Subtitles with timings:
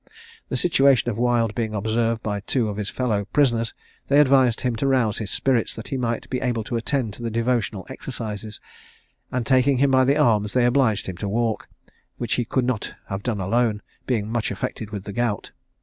[0.49, 3.75] The situation of Wild being observed by two of his fellow prisoners,
[4.07, 7.21] they advised him to rouse his spirits, that he might be able to attend to
[7.21, 8.59] the devotional exercises;
[9.31, 11.67] and taking him by the arms, they obliged him to walk,
[12.17, 15.51] which he could not have done alone, being much afflicted with the gout.